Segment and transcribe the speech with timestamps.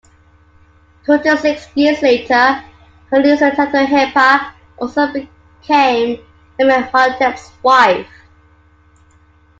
[1.05, 2.63] Twenty-six years later,
[3.11, 6.17] her niece Tadukhepa also became
[6.59, 8.09] Amenhotep's wife.